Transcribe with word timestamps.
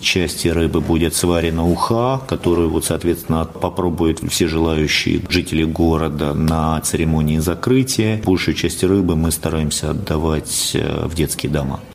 части 0.00 0.48
рыбы 0.48 0.80
будет 0.80 1.14
сварена 1.14 1.64
уха, 1.64 2.20
которую, 2.26 2.70
вот, 2.70 2.84
соответственно, 2.84 3.44
попробуют 3.44 4.20
все 4.30 4.48
желающие 4.48 5.20
жители 5.28 5.64
города 5.64 6.34
на 6.34 6.80
церемонии 6.80 7.38
закрытия. 7.38 8.20
Большую 8.24 8.54
часть 8.54 8.82
рыбы 8.84 9.16
мы 9.16 9.30
стараемся 9.30 9.90
отдавать 9.90 10.72
э, 10.74 11.06
в 11.06 11.14
детские 11.14 11.50
дома. 11.50 11.80